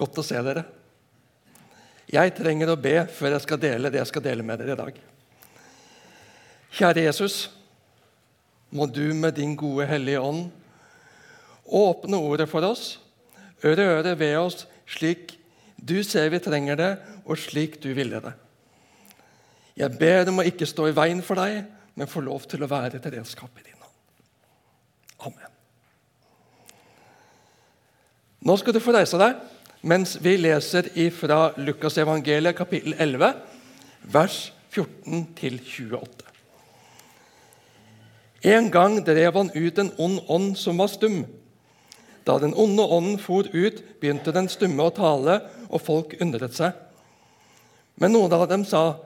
[0.00, 0.64] Godt å se dere.
[2.10, 4.80] Jeg trenger å be før jeg skal dele det jeg skal dele med dere i
[4.80, 5.00] dag.
[6.70, 7.36] Kjære Jesus,
[8.70, 10.48] må du med din gode Hellige Ånd
[11.70, 12.96] åpne ordet for oss,
[13.62, 15.36] røre ved oss slik
[15.80, 16.90] du ser vi trenger det,
[17.24, 18.32] og slik du ville det.
[19.80, 21.62] Jeg ber om å ikke stå i veien for deg,
[21.96, 23.96] men få lov til å være et redskap i din hånd.
[25.30, 25.56] Amen.
[28.44, 29.40] Nå skal du få reise deg
[29.80, 33.32] mens vi leser fra Lukasevangeliet kapittel 11,
[34.12, 36.26] vers 14-28.
[38.40, 41.24] En gang drev han ut en ond ånd som var stum.
[42.24, 46.72] Da den onde ånden for ut, begynte den stumme å tale, og folk undret seg.
[48.00, 48.96] Men noen av dem sa,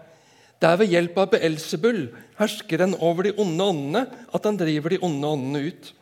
[0.61, 4.99] 'Det er ved hjelp av Beelzebul, herskeren over de onde åndene, at han driver de
[5.03, 5.93] onde åndene ut.'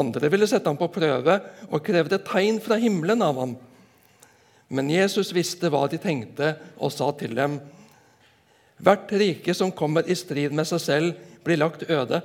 [0.00, 3.54] Andre ville sette ham på prøve og krevde tegn fra himmelen av ham.
[4.74, 7.60] Men Jesus visste hva de tenkte, og sa til dem.:
[8.82, 12.22] Hvert rike som kommer i strid med seg selv, blir lagt øde,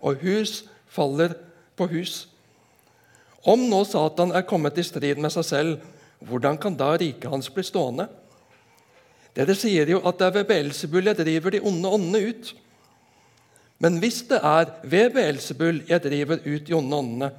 [0.00, 1.34] og hus faller
[1.76, 2.28] på hus.
[3.42, 5.78] Om nå Satan er kommet i strid med seg selv,
[6.22, 8.06] hvordan kan da riket hans bli stående?
[9.34, 12.52] Dere sier jo at det er ved Beelzebul jeg driver de onde åndene ut.
[13.82, 17.30] Men hvis det er ved Beelzebul jeg driver ut de onde åndene,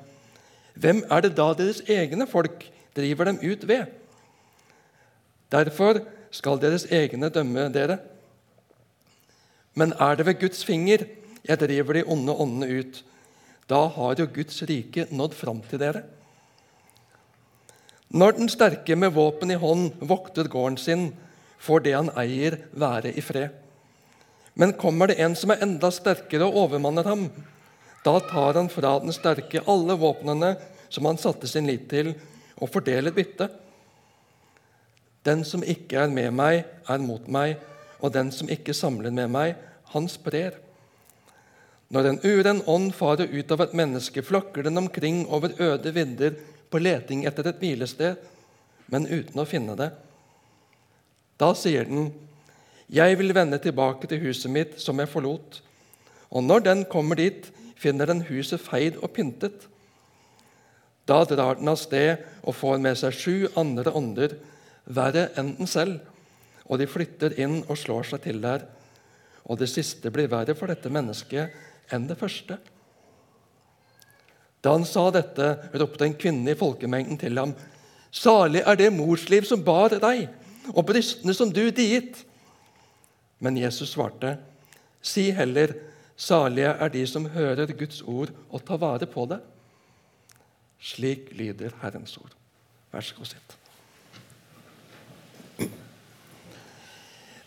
[0.76, 2.66] hvem er det da deres egne folk
[2.98, 3.86] driver dem ut ved?
[5.54, 6.02] Derfor
[6.34, 7.98] skal deres egne dømme dere.
[9.74, 11.06] Men er det ved Guds finger
[11.44, 13.02] jeg driver de onde åndene ut,
[13.68, 16.04] da har jo Guds rike nådd fram til dere.
[18.14, 21.10] Når den sterke med våpen i hånd vokter gården sin,
[21.60, 23.63] får det han eier, være i fred.
[24.54, 27.28] Men kommer det en som er enda sterkere og overmanner ham,
[28.04, 30.54] da tar han fra den sterke alle våpnene
[30.94, 32.12] som han satte sin lit til,
[32.62, 33.54] og fordeler byttet.
[35.24, 37.56] Den som ikke er med meg, er mot meg,
[38.04, 39.56] og den som ikke samler med meg,
[39.96, 40.60] han sprer.
[41.94, 46.36] Når en uren ånd farer ut av et menneske, flakker den omkring over øde vidder
[46.70, 48.20] på leting etter et hvilested,
[48.92, 49.90] men uten å finne det.
[51.40, 52.12] Da sier den,
[52.94, 55.62] 'Jeg vil vende tilbake til huset mitt som jeg forlot.'
[56.30, 59.68] Og når den kommer dit, finner den huset feid og pyntet.
[61.08, 64.36] Da drar den av sted og får med seg sju andre ånder,
[64.86, 66.00] verre enn den selv,
[66.66, 68.66] og de flytter inn og slår seg til der.
[69.46, 72.58] Og det siste blir verre for dette mennesket enn det første.
[74.64, 77.54] Da han sa dette, ropte en kvinne i folkemengden til ham.:
[78.12, 80.30] Salig er det morsliv som bar deg,
[80.74, 82.24] og brystene som du diet.
[83.40, 84.38] Men Jesus svarte,
[85.04, 85.74] Si heller,
[86.16, 89.40] salige er de som hører Guds ord og tar vare på det.
[90.84, 92.32] Slik lyder Herrens ord.
[92.92, 93.58] Vær så god, sitt.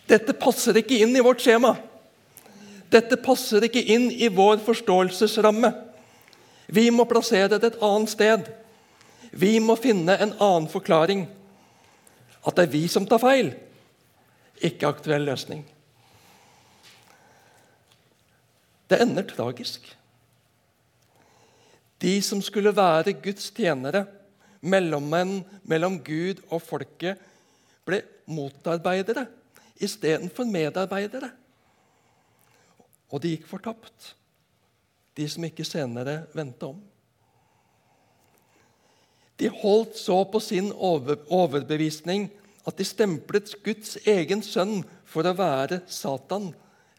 [0.07, 1.73] Dette passer ikke inn i vårt skjema.
[2.91, 5.71] Dette passer ikke inn i vår forståelsesramme.
[6.67, 8.51] Vi må plassere det et annet sted.
[9.31, 11.25] Vi må finne en annen forklaring.
[12.47, 13.51] At det er vi som tar feil.
[14.63, 15.65] Ikke aktuell løsning.
[18.87, 19.87] Det ender tragisk.
[22.01, 24.05] De som skulle være Guds tjenere,
[24.61, 27.17] mellommenn mellom Gud og folket,
[27.87, 29.25] ble motarbeidere
[29.83, 31.29] istedenfor medarbeidere.
[33.11, 34.13] Og de gikk fortapt,
[35.17, 36.79] de som ikke senere vendte om.
[39.37, 42.27] De holdt så på sin overbevisning
[42.67, 46.49] at de stemplet Guds egen sønn for å være Satan,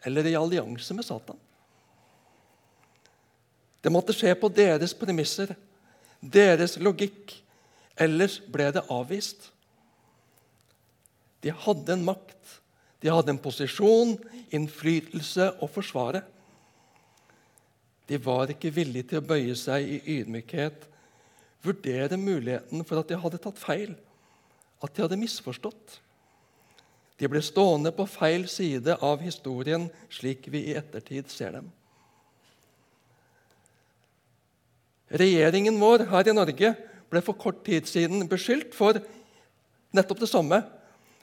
[0.07, 1.37] eller i allianse med Satan.
[3.81, 5.53] Det måtte skje på deres premisser,
[6.19, 7.37] deres logikk.
[7.99, 9.49] Ellers ble det avvist.
[11.43, 12.59] De hadde en makt,
[12.99, 14.17] de hadde en posisjon,
[14.55, 16.23] innflytelse å forsvare.
[18.09, 20.87] De var ikke villige til å bøye seg i ydmykhet,
[21.63, 23.93] vurdere muligheten for at de hadde tatt feil,
[24.83, 25.99] at de hadde misforstått.
[27.19, 31.67] De ble stående på feil side av historien slik vi i ettertid ser dem.
[35.09, 36.73] Regjeringen vår her i Norge
[37.09, 38.99] ble for kort tid siden beskyldt for
[39.95, 40.59] nettopp det samme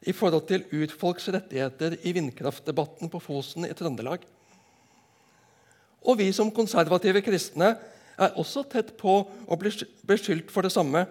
[0.06, 4.24] i forhold til urfolks rettigheter i vindkraftdebatten på Fosen i Trøndelag.
[6.06, 7.76] Og vi som konservative kristne
[8.16, 9.72] er også tett på å bli
[10.06, 11.04] beskyldt for det samme.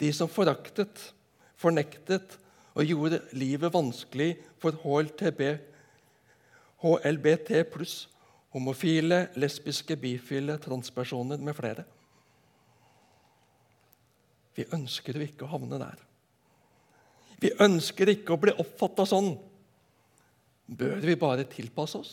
[0.00, 1.12] De som foraktet,
[1.60, 2.38] fornektet
[2.72, 5.42] og gjorde livet vanskelig for HLTB,
[6.82, 8.02] HLBT pluss
[8.52, 11.84] homofile, lesbiske, bifile, transpersoner med flere.
[14.56, 16.02] Vi ønsker jo ikke å havne der.
[17.40, 19.32] Vi ønsker ikke å bli oppfatta sånn.
[20.68, 22.12] Bør vi bare tilpasse oss?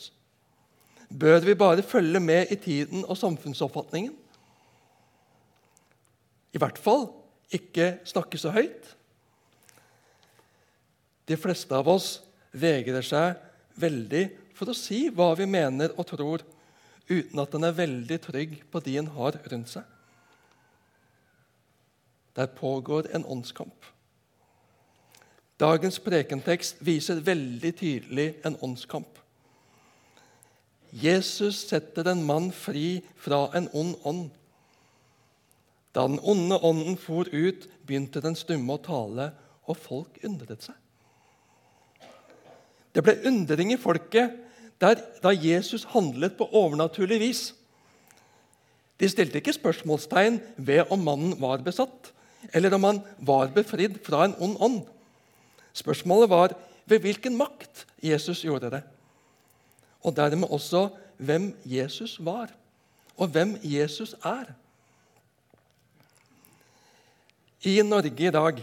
[1.10, 4.16] Bør vi bare følge med i tiden og samfunnsoppfatningen?
[6.54, 7.10] I hvert fall
[7.54, 8.96] ikke snakke så høyt.
[11.30, 12.20] De fleste av oss
[12.58, 13.38] vegrer seg
[13.80, 14.24] veldig
[14.60, 16.44] for å si hva vi mener og tror,
[17.08, 19.86] uten at en er veldig trygg på de en har rundt seg.
[22.36, 23.88] Der pågår en åndskamp.
[25.60, 29.18] Dagens prekentekst viser veldig tydelig en åndskamp.
[30.92, 34.30] Jesus setter en mann fri fra en ond ånd.
[35.96, 39.32] Da den onde ånden for ut, begynte den stumme å tale,
[39.70, 40.78] og folk undret seg.
[43.00, 44.34] Det ble undring i folket
[44.84, 47.42] der, da Jesus handlet på overnaturlig vis.
[49.00, 52.10] De stilte ikke spørsmålstegn ved om mannen var besatt,
[52.52, 54.82] eller om han var befridd fra en ond ånd.
[55.72, 56.56] Spørsmålet var
[56.92, 58.82] ved hvilken makt Jesus gjorde det,
[60.04, 60.90] og dermed også
[61.24, 62.52] hvem Jesus var,
[63.16, 64.52] og hvem Jesus er.
[67.64, 68.60] I Norge i dag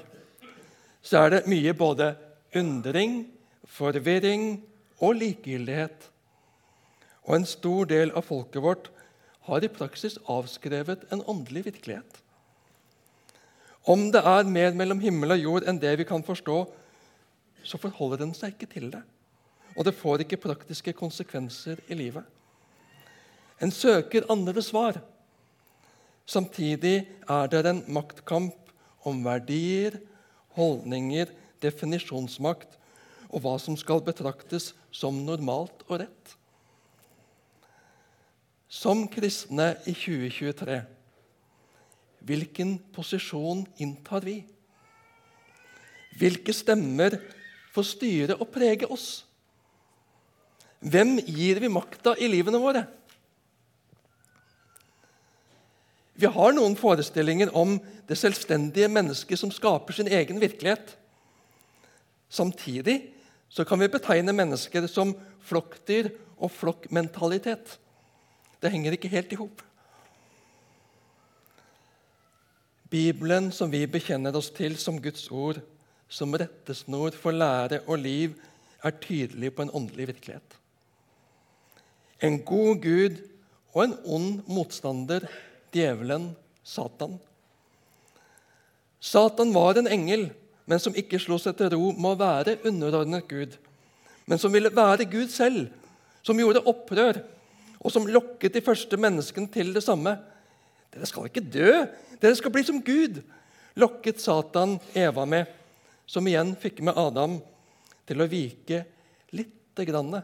[1.01, 2.11] så er det mye både
[2.53, 3.17] undring,
[3.67, 4.63] forvirring
[5.03, 6.11] og likegyldighet.
[7.27, 8.91] Og en stor del av folket vårt
[9.47, 12.23] har i praksis avskrevet en åndelig virkelighet.
[13.87, 16.57] Om det er mer mellom himmel og jord enn det vi kan forstå,
[17.67, 19.03] så forholder den seg ikke til det.
[19.77, 22.25] Og det får ikke praktiske konsekvenser i livet.
[23.63, 24.99] En søker andre svar.
[26.27, 28.73] Samtidig er det en maktkamp
[29.07, 30.01] om verdier,
[30.59, 31.31] holdninger,
[31.63, 32.75] definisjonsmakt
[33.37, 36.37] og hva som skal betraktes som normalt og rett.
[38.73, 40.81] Som kristne i 2023
[42.27, 44.41] hvilken posisjon inntar vi?
[46.19, 47.15] Hvilke stemmer
[47.75, 49.23] får styre og prege oss?
[50.83, 52.83] Hvem gir vi makta i livene våre?
[56.17, 57.77] Vi har noen forestillinger om
[58.09, 60.97] det selvstendige mennesket som skaper sin egen virkelighet.
[62.33, 62.97] Samtidig
[63.49, 65.15] så kan vi betegne mennesker som
[65.47, 67.79] flokkdyr og flokkmentalitet.
[68.61, 69.63] Det henger ikke helt i hop.
[72.91, 75.59] Bibelen som vi bekjenner oss til som Guds ord,
[76.09, 78.37] som rettesnor for lære og liv,
[78.85, 80.59] er tydelig på en åndelig virkelighet.
[82.23, 83.19] En god Gud
[83.75, 85.27] og en ond motstander,
[85.75, 86.31] djevelen,
[86.65, 87.19] Satan.
[89.01, 90.31] Satan var en engel,
[90.67, 93.57] men som ikke slo seg til ro med å være underordnet Gud,
[94.27, 95.69] men som ville være Gud selv,
[96.27, 97.21] som gjorde opprør,
[97.79, 100.17] og som lokket de første menneskene til det samme.
[100.91, 101.85] Dere skal ikke dø,
[102.19, 103.21] dere skal bli som Gud,
[103.79, 105.53] lokket Satan Eva med
[106.07, 107.37] som igjen fikk med Adam
[108.07, 108.83] til å vike
[109.35, 110.15] lite grann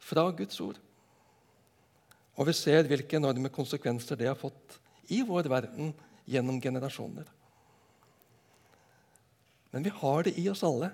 [0.00, 0.76] fra Guds ord.
[2.38, 4.78] Og vi ser hvilke enorme konsekvenser det har fått
[5.12, 5.92] i vår verden
[6.28, 7.26] gjennom generasjoner.
[9.70, 10.90] Men vi har det i oss alle.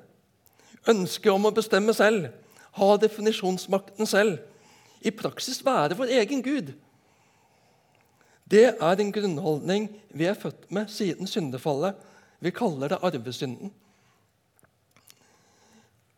[0.90, 2.28] Ønsket om å bestemme selv,
[2.74, 4.40] ha definisjonsmakten selv,
[5.04, 6.72] i praksis være vår egen Gud.
[8.50, 11.96] Det er en grunnholdning vi er født med siden syndefallet.
[12.44, 13.72] Vi kaller det arvesynden.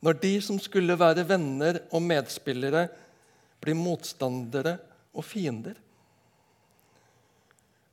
[0.03, 2.87] Når de som skulle være venner og medspillere,
[3.63, 4.77] blir motstandere
[5.17, 5.75] og fiender.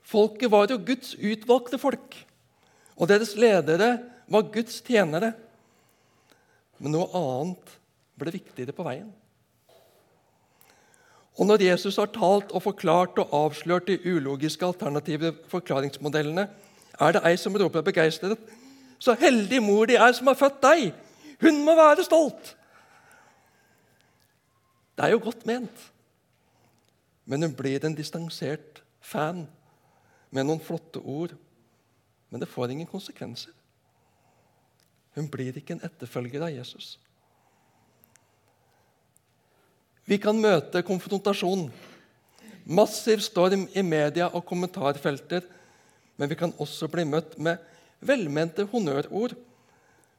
[0.04, 2.18] Folket var jo Guds utvalgte folk,
[3.00, 3.96] og deres ledere
[4.28, 5.34] var Guds tjenere.
[6.80, 7.76] Men noe annet
[8.20, 9.12] ble viktigere på veien.
[11.34, 16.48] Og Når Jesus har talt og forklart og avslørt de ulogiske alternative forklaringsmodellene,
[17.02, 18.38] er det ei som roper begeistret
[19.00, 20.94] Så heldig mor de er som har født deg!
[21.42, 22.56] Hun må være stolt!
[24.96, 25.90] Det er jo godt ment.
[27.26, 29.48] Men hun blir en distansert fan
[30.30, 31.34] med noen flotte ord.
[32.30, 33.52] Men det får ingen konsekvenser.
[35.14, 36.98] Hun blir ikke en etterfølger av Jesus.
[40.10, 41.68] Vi kan møte konfrontasjon,
[42.66, 45.46] massiv storm i media og kommentarfelter,
[46.18, 47.62] men vi kan også bli møtt med
[48.04, 49.38] velmente honnørord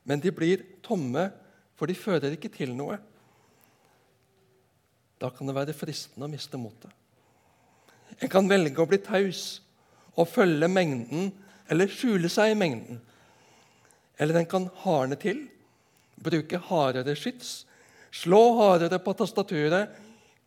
[0.04, 1.30] men de blir tomme,
[1.74, 2.98] for de fører ikke til noe.
[5.18, 6.92] Da kan det være fristende å miste motet.
[8.20, 9.62] En kan velge å bli taus
[10.14, 11.32] og følge mengden
[11.72, 13.00] eller skjule seg i mengden.
[14.18, 15.44] Eller den kan hardne til,
[16.24, 17.64] bruke hardere skyts,
[18.14, 19.90] slå hardere på tastaturet,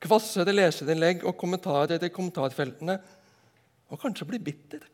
[0.03, 2.99] kvassere leserinnlegg og kommentarer i kommentarfeltene,
[3.87, 4.85] og kanskje bli bitter.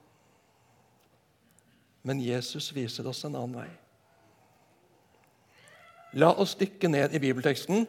[2.04, 3.70] men Jesus viser oss en annen vei.
[6.20, 7.88] La oss dykke ned i bibelteksten.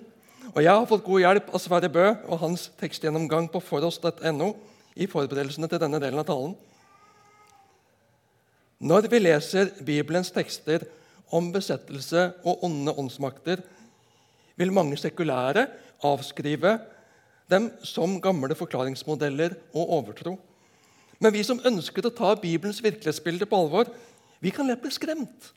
[0.55, 4.49] Og Jeg har fått god hjelp av Sverre Bø og hans tekstgjennomgang på foross.no
[4.95, 6.55] i forberedelsene til denne delen av talen.
[8.85, 10.83] Når vi leser Bibelens tekster
[11.33, 13.63] om besettelse og onde åndsmakter,
[14.61, 15.65] vil mange sekulære
[16.05, 16.75] avskrive
[17.51, 20.35] dem som gamle forklaringsmodeller og overtro.
[21.17, 23.89] Men vi som ønsker å ta Bibelens virkelighetsbilde på alvor,
[24.45, 25.49] vi kan lett bli skremt.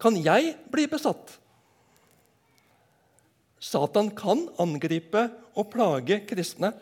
[0.00, 1.36] Kan jeg bli besatt?
[3.60, 6.72] Satan kan angripe og plage kristne,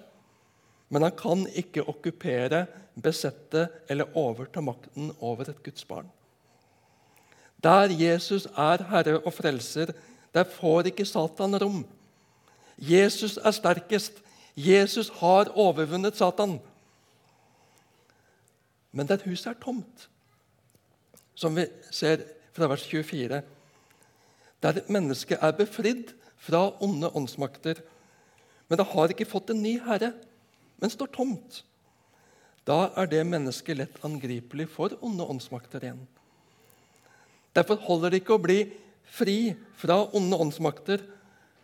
[0.88, 2.66] men han kan ikke okkupere,
[2.96, 6.06] besette eller overta makten over et Guds barn.
[7.62, 9.92] Der Jesus er herre og frelser,
[10.32, 11.82] der får ikke Satan rom.
[12.78, 14.22] Jesus er sterkest.
[14.56, 16.58] Jesus har overvunnet Satan.
[18.92, 20.08] Men der huset er tomt,
[21.34, 22.24] som vi ser
[22.56, 23.42] fra vers 24.
[24.62, 27.82] Der mennesket er befridd fra onde åndsmakter,
[28.68, 30.14] men det har ikke fått en ny herre,
[30.80, 31.62] men står tomt.
[32.66, 36.02] Da er det mennesket lett angripelig for onde åndsmakter igjen.
[37.56, 38.58] Derfor holder det ikke å bli
[39.06, 41.04] fri fra onde åndsmakter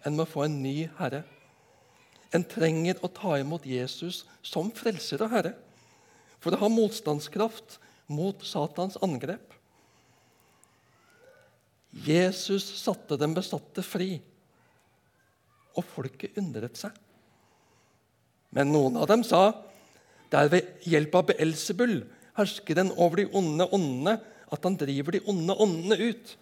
[0.07, 1.25] enn med å få en ny herre.
[2.33, 5.57] En trenger å ta imot Jesus som frelser og herre
[6.42, 7.76] for å ha motstandskraft
[8.12, 9.52] mot Satans angrep.
[11.92, 14.16] Jesus satte den besatte fri,
[15.76, 16.92] og folket undret seg.
[18.52, 19.50] Men noen av dem sa
[20.32, 21.99] det er ved hjelp av Beelzebul,
[22.38, 24.16] herskeren over de onde åndene,
[24.52, 26.32] at han driver de onde åndene ut.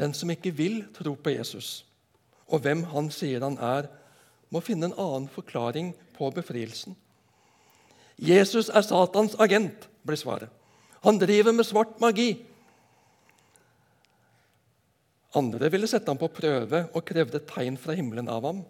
[0.00, 1.84] Den som ikke vil tro på Jesus,
[2.48, 3.88] og hvem han sier han er,
[4.52, 6.96] må finne en annen forklaring på befrielsen.
[8.16, 10.52] Jesus er Satans agent, blir svaret.
[11.04, 12.30] Han driver med svart magi.
[15.36, 18.64] Andre ville sette ham på prøve og krevde tegn fra himmelen av ham.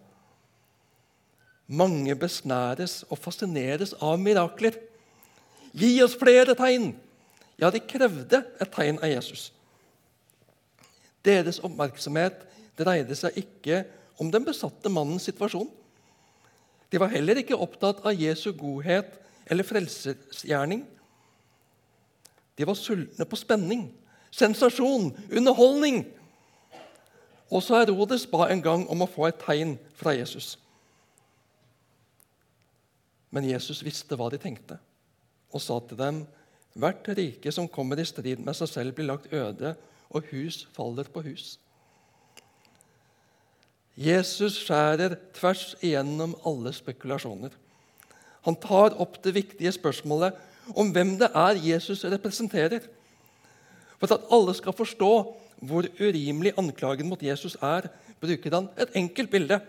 [1.67, 4.77] Mange besnæres og fascineres av mirakler.
[5.75, 6.93] Gi oss flere tegn!
[7.57, 9.49] Ja, de krevde et tegn av Jesus.
[11.25, 12.45] Deres oppmerksomhet
[12.79, 13.83] dreide seg ikke
[14.21, 15.69] om den besatte mannens situasjon.
[16.93, 19.17] De var heller ikke opptatt av Jesu godhet
[19.51, 20.85] eller frelsesgjerning.
[22.57, 23.89] De var sultne på spenning,
[24.31, 26.05] sensasjon, underholdning.
[27.51, 30.55] Også Herodes ba en gang om å få et tegn fra Jesus.
[33.37, 34.79] Men Jesus visste hva de tenkte,
[35.53, 36.23] og sa til dem.:
[36.77, 39.75] Hvert rike som kommer i strid med seg selv, blir lagt øde,
[40.09, 41.59] og hus faller på hus.
[43.97, 47.55] Jesus skjærer tvers igjennom alle spekulasjoner.
[48.45, 50.37] Han tar opp det viktige spørsmålet
[50.77, 52.85] om hvem det er Jesus representerer.
[53.97, 55.13] For at alle skal forstå
[55.65, 57.89] hvor urimelig anklagen mot Jesus er,
[58.21, 59.61] bruker han et enkelt bilde.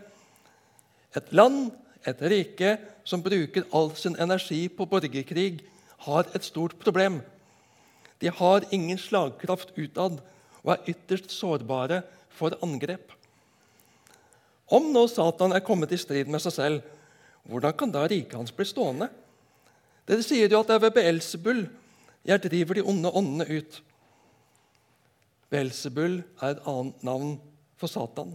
[1.16, 1.72] Et land,
[2.08, 5.62] et rike, som bruker all sin energi på borgerkrig,
[6.08, 7.20] har et stort problem.
[8.22, 10.20] De har ingen slagkraft utad
[10.64, 12.02] og er ytterst sårbare
[12.34, 13.12] for angrep.
[14.68, 16.88] Om nå Satan er kommet i strid med seg selv,
[17.48, 19.08] hvordan kan da riket hans bli stående?
[20.08, 21.62] Dere sier jo at det er ved Beelzebul
[22.28, 23.78] jeg driver de onde åndene ut.
[25.48, 27.38] Beelzebul er et annet navn
[27.80, 28.34] for Satan.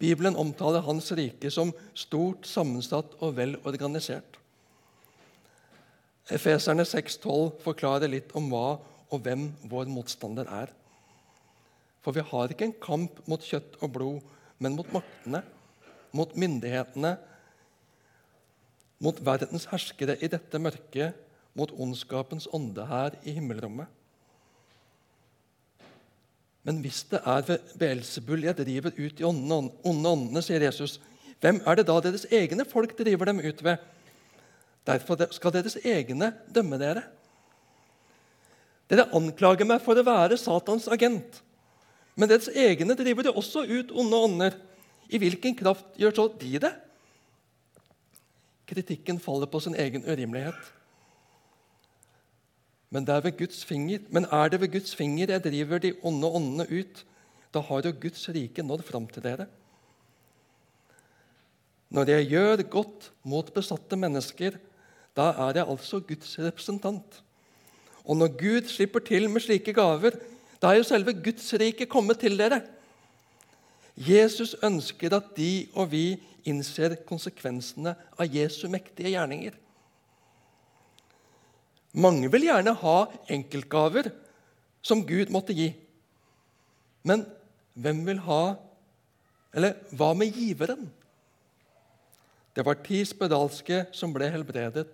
[0.00, 4.40] Bibelen omtaler hans rike som stort, sammensatt og vel organisert.
[6.32, 8.78] Efeserne 6,12 forklarer litt om hva
[9.12, 10.72] og hvem vår motstander er.
[12.04, 14.24] For vi har ikke en kamp mot kjøtt og blod,
[14.58, 15.42] men mot maktene,
[16.14, 17.14] mot myndighetene,
[19.04, 21.16] mot verdens herskere i dette mørket,
[21.54, 23.86] mot ondskapens ånde her i himmelrommet.
[26.64, 30.96] Men hvis det er ved Beelzebul jeg driver ut de onde åndene, sier Jesus,
[31.42, 33.82] hvem er det da deres egne folk driver dem ut ved?
[34.88, 37.04] Derfor skal deres egne dømme dere.
[38.88, 41.40] Dere anklager meg for å være Satans agent.
[42.16, 44.56] Men deres egne driver de også ut onde ånder.
[45.12, 46.72] I hvilken kraft gjør så de det?
[48.68, 50.56] Kritikken faller på sin egen urimelighet.
[52.94, 56.66] Men, det er, finger, men er det ved Guds finger jeg driver de onde åndene
[56.70, 57.00] ut,
[57.50, 59.48] da har jo Guds rike nådd fram til dere.
[61.90, 64.58] Når jeg gjør godt mot besatte mennesker,
[65.14, 67.18] da er jeg altså Guds representant.
[68.04, 70.14] Og når Gud slipper til med slike gaver,
[70.62, 72.60] da er jo selve Guds rike kommet til dere.
[73.96, 76.06] Jesus ønsker at de og vi
[76.46, 79.63] innser konsekvensene av Jesu mektige gjerninger.
[81.94, 82.98] Mange vil gjerne ha
[83.30, 84.10] enkeltgaver
[84.84, 85.70] som Gud måtte gi.
[87.06, 87.24] Men
[87.74, 88.56] hvem vil ha
[89.54, 90.88] Eller hva med giveren?
[92.58, 94.88] Det var ti spedalske som ble helbredet,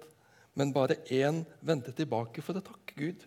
[0.52, 3.25] men bare én vendte tilbake for å takke Gud.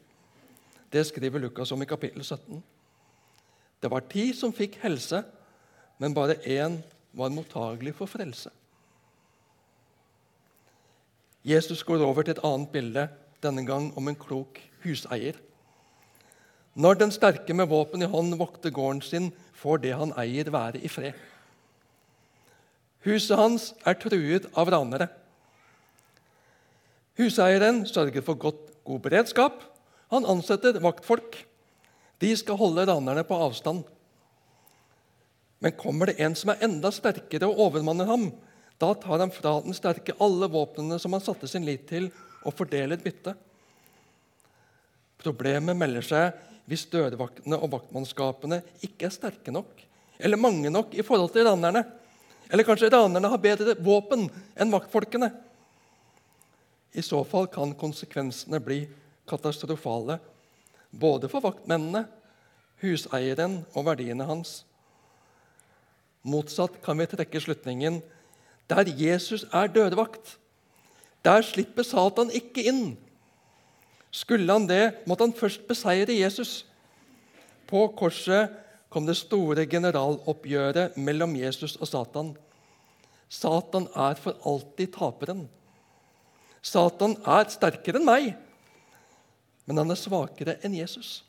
[0.93, 2.61] Det skriver Lukas om i kapittel 17.
[3.81, 5.23] Det var ti som fikk helse,
[5.97, 6.77] men bare én
[7.17, 8.53] var mottagelig for frelse.
[11.43, 13.07] Jesus går over til et annet bilde,
[13.43, 15.37] denne gang om en klok huseier.
[16.73, 20.81] Når den sterke med våpen i hånd vokter gården sin, får det han eier, være
[20.81, 21.13] i fred.
[23.05, 25.09] Huset hans er truet av ranere.
[27.19, 29.59] Huseieren sørger for godt, god beredskap.
[30.09, 31.43] Han ansetter vaktfolk.
[32.23, 33.83] De skal holde ranerne på avstand.
[35.63, 38.31] Men kommer det en som er enda sterkere og overmanner ham,
[38.81, 42.09] da tar han fra den sterke alle våpnene som han satte sin lit til,
[42.43, 43.35] og fordeler bytte.
[45.23, 49.83] Problemet melder seg hvis dørvaktene og vaktmannskapene ikke er sterke nok
[50.23, 51.83] eller mange nok i forhold til ranerne.
[52.51, 55.31] Eller kanskje ranerne har bedre våpen enn vaktfolkene.
[56.93, 58.83] I så fall kan konsekvensene bli
[59.27, 60.19] katastrofale,
[60.91, 62.05] både for vaktmennene,
[62.83, 64.61] huseieren og verdiene hans.
[66.23, 68.01] Motsatt kan vi trekke slutningen
[68.71, 70.37] der Jesus er dørvakt.
[71.23, 72.83] Der slipper Satan ikke inn.
[74.13, 76.65] Skulle han det, måtte han først beseire Jesus.
[77.67, 78.51] På korset
[78.93, 82.33] kom det store generaloppgjøret mellom Jesus og Satan.
[83.29, 85.47] Satan er for alltid taperen.
[86.63, 88.33] Satan er sterkere enn meg,
[89.65, 91.23] men han er svakere enn Jesus.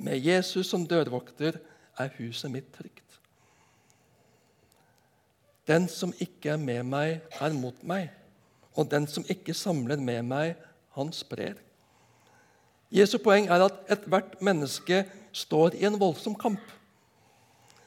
[0.00, 1.58] Med Jesus som dørvokter
[2.00, 3.19] er huset mitt trygt.
[5.70, 8.08] Den som ikke er med meg, er mot meg,
[8.74, 10.56] og den som ikke samler med meg,
[10.96, 11.54] han sprer.
[12.90, 16.62] Jesu poeng er at ethvert menneske står i en voldsom kamp.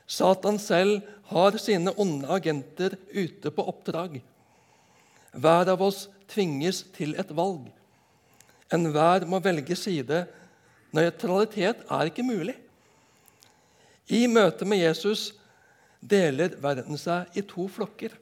[0.07, 4.21] Satan selv har sine onde agenter ute på oppdrag.
[5.33, 7.67] Hver av oss tvinges til et valg.
[8.73, 10.23] Enhver må velge side.
[10.95, 12.55] Nøytralitet er ikke mulig.
[14.07, 15.31] I møte med Jesus
[16.09, 18.13] deler verden seg i to flokker.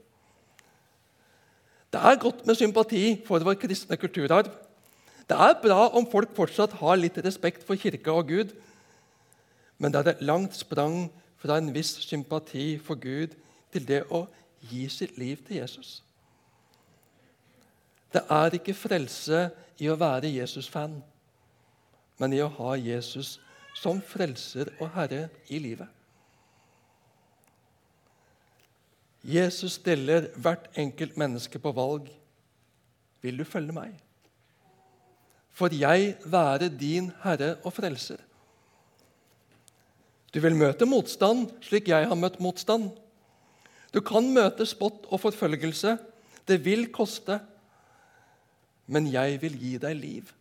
[1.92, 4.52] Det er godt med sympati for vår kristne kulturarv.
[5.28, 8.54] Det er bra om folk fortsatt har litt respekt for kirka og Gud,
[9.78, 11.10] men det er et langt sprang
[11.42, 13.36] fra en viss sympati for Gud
[13.74, 14.26] til det å
[14.70, 16.02] gi sitt liv til Jesus.
[18.12, 19.48] Det er ikke frelse
[19.80, 21.00] i å være Jesus-fan,
[22.20, 23.38] men i å ha Jesus
[23.78, 25.88] som frelser og herre i livet.
[29.22, 32.08] Jesus stiller hvert enkelt menneske på valg.
[33.22, 33.94] Vil du følge meg?
[35.54, 38.18] For jeg være din Herre og Frelser.
[40.34, 42.90] Du vil møte motstand slik jeg har møtt motstand.
[43.92, 45.98] Du kan møte spott og forfølgelse.
[46.48, 47.42] Det vil koste.
[48.88, 50.32] Men jeg vil gi deg liv.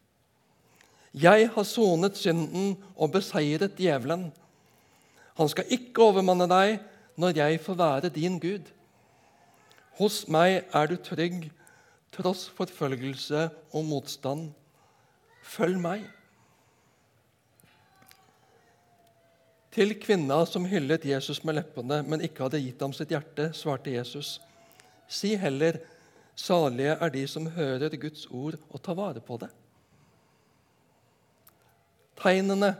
[1.13, 4.29] Jeg har sonet synden og beseiret djevelen.
[5.37, 6.79] Han skal ikke overmanne deg
[7.21, 8.71] når jeg får være din Gud.
[9.99, 11.51] Hos meg er du trygg,
[12.15, 14.49] tross forfølgelse og motstand.
[15.45, 16.07] Følg meg.
[19.71, 23.93] Til kvinna som hyllet Jesus med leppene, men ikke hadde gitt ham sitt hjerte, svarte
[23.95, 24.39] Jesus,
[25.07, 25.79] si heller,
[26.35, 29.51] salige er de som hører Guds ord og tar vare på det.
[32.21, 32.75] Tegnene,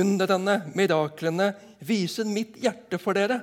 [0.00, 1.52] underne, miraklene
[1.84, 3.40] viser mitt hjerte for dere.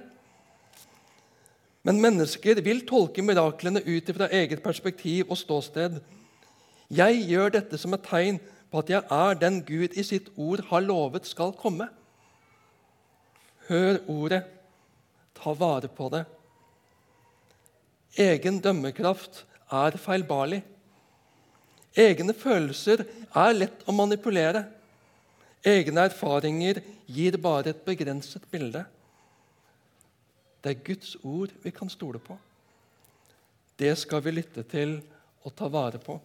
[1.87, 5.97] Men mennesker vil tolke miraklene ut fra eget perspektiv og ståsted.
[6.91, 8.37] Jeg gjør dette som et tegn
[8.71, 11.87] på at jeg er den Gud i sitt ord har lovet skal komme.
[13.67, 14.43] Hør ordet,
[15.37, 16.25] ta vare på det.
[18.19, 20.61] Egen dømmekraft er feilbarlig.
[21.95, 24.65] Egne følelser er lett å manipulere.
[25.61, 28.81] Egne erfaringer gir bare et begrenset bilde.
[30.61, 32.37] Det er Guds ord vi kan stole på.
[33.77, 34.97] Det skal vi lytte til
[35.45, 36.17] og ta vare på.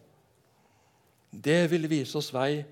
[1.30, 2.64] Det vil vise oss vei,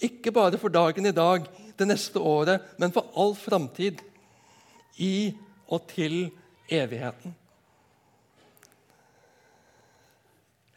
[0.00, 1.44] ikke bare for dagen i dag,
[1.76, 4.00] det neste året, men for all framtid.
[5.00, 5.32] I
[5.68, 6.26] og til
[6.68, 7.32] evigheten.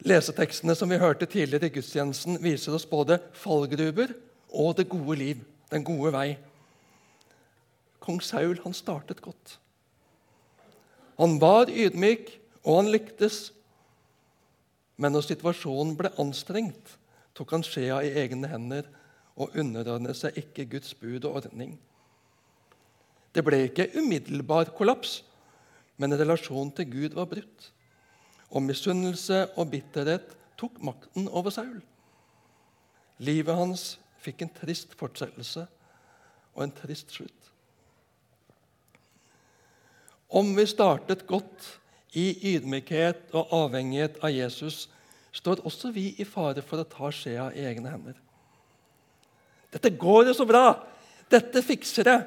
[0.04, 4.12] Lesetekstene som vi hørte tidligere i gudstjenesten, viser oss både fallgruber
[4.54, 6.38] og det gode liv, den gode vei.
[8.04, 9.58] Kong Saul han startet godt.
[11.18, 13.52] Han var ydmyk, og han lyktes.
[14.98, 16.98] Men når situasjonen ble anstrengt,
[17.34, 18.88] tok han skjea i egne hender
[19.34, 21.74] og underordnet seg ikke Guds bud og ordning.
[23.34, 25.24] Det ble ikke umiddelbar kollaps,
[25.98, 27.72] men relasjonen til Gud var brutt.
[28.54, 31.80] Og misunnelse og bitterhet tok makten over Saul.
[33.18, 35.66] Livet hans fikk en trist fortsettelse
[36.54, 37.50] og en trist slutt.
[40.34, 41.68] Om vi startet godt
[42.18, 44.88] i ydmykhet og avhengighet av Jesus,
[45.34, 48.18] står også vi i fare for å ta skjea i egne hender.
[49.74, 50.68] Dette går jo så bra!
[51.30, 52.26] Dette fikser jeg!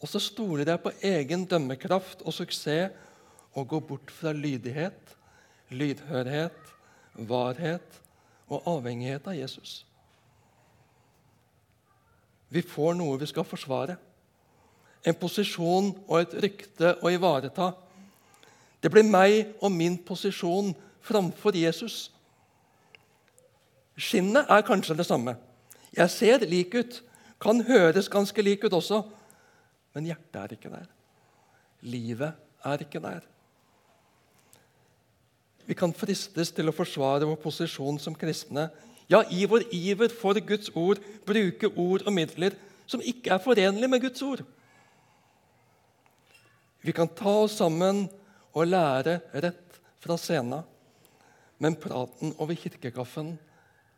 [0.00, 2.94] Og så stoler jeg på egen dømmekraft og suksess
[3.58, 5.16] og går bort fra lydighet,
[5.74, 6.74] lydhørhet,
[7.26, 7.98] varhet
[8.48, 9.80] og avhengighet av Jesus.
[12.50, 13.96] Vi får noe vi skal forsvare.
[15.06, 17.70] En posisjon og et rykte å ivareta.
[18.82, 20.72] Det blir meg og min posisjon
[21.04, 22.10] framfor Jesus.
[24.00, 25.36] Skinnet er kanskje det samme.
[25.96, 27.00] Jeg ser lik ut,
[27.40, 29.02] kan høres ganske lik ut også,
[29.94, 30.88] men hjertet er ikke der.
[31.82, 33.24] Livet er ikke der.
[35.66, 38.68] Vi kan fristes til å forsvare vår posisjon som kristne.
[39.10, 42.54] Ja, i vår iver for Guds ord bruke ord og midler
[42.90, 44.42] som ikke er forenlige med Guds ord.
[46.80, 48.06] Vi kan ta oss sammen
[48.54, 50.62] og lære rett fra scenen,
[51.60, 53.34] men praten over kirkekaffen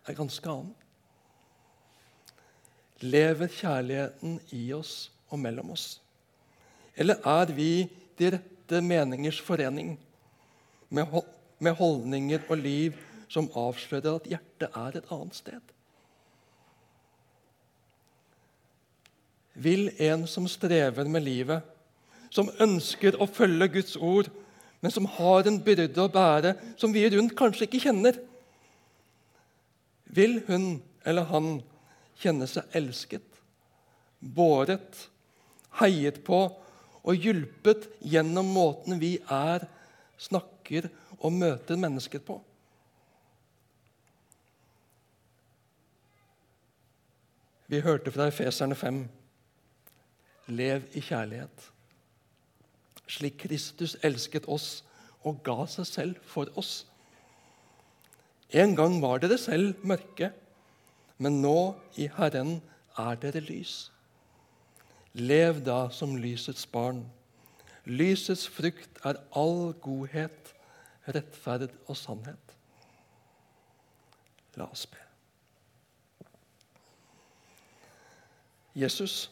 [0.09, 0.73] er ganske annen.
[3.03, 6.01] Lever kjærligheten i oss og mellom oss?
[6.97, 7.87] Eller er vi
[8.19, 9.95] de rette meningers forening
[10.93, 12.99] med holdninger og liv
[13.33, 15.73] som avslører at hjertet er et annet sted?
[19.53, 21.65] Vil en som strever med livet,
[22.33, 24.31] som ønsker å følge Guds ord,
[24.81, 28.17] men som har en byrde å bære som vi rundt kanskje ikke kjenner,
[30.13, 30.67] vil hun
[31.09, 31.55] eller han
[32.21, 33.25] kjenne seg elsket,
[34.21, 35.07] båret,
[35.81, 36.45] heiet på
[37.03, 39.65] og hjulpet gjennom måten vi er,
[40.21, 42.39] snakker og møter mennesker på.
[47.73, 49.09] Vi hørte fra Efeserne 5.:
[50.47, 51.71] Lev i kjærlighet,
[53.09, 54.83] slik Kristus elsket oss
[55.25, 56.73] og ga seg selv for oss.
[58.53, 60.29] En gang var dere selv mørke,
[61.17, 61.57] men nå
[61.97, 62.59] i Herren
[63.01, 63.77] er dere lys.
[65.15, 67.07] Lev da som lysets barn.
[67.89, 70.53] Lysets frukt er all godhet,
[71.09, 72.55] rettferd og sannhet.
[74.61, 75.12] La oss be.
[78.75, 79.31] Jesus,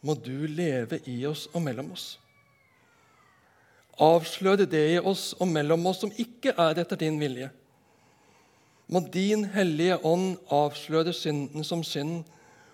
[0.00, 2.14] må du leve i oss og mellom oss.
[4.00, 7.50] Avsløre det i oss og mellom oss som ikke er etter din vilje.
[8.90, 12.24] Må din Hellige Ånd avsløre synden som synd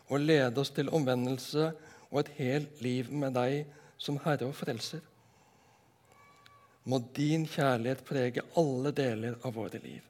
[0.07, 1.73] og lede oss til omvendelse
[2.11, 3.67] og et helt liv med deg
[3.99, 5.03] som Herre og Frelser.
[6.87, 10.03] Må din kjærlighet prege alle deler av våre liv.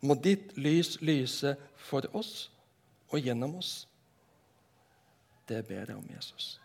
[0.00, 1.56] Må ditt lys lyse
[1.88, 2.46] for oss
[3.10, 3.88] og gjennom oss.
[5.48, 6.60] Det ber jeg om Jesus.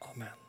[0.00, 0.45] Amen.